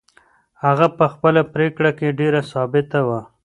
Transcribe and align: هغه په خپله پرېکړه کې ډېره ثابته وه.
هغه 0.63 0.87
په 0.97 1.05
خپله 1.13 1.41
پرېکړه 1.53 1.91
کې 1.97 2.15
ډېره 2.19 2.41
ثابته 2.51 2.99
وه. 3.07 3.19